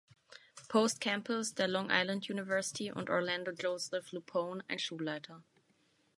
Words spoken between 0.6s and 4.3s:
Post Campus der Long Island University, und Orlando Joseph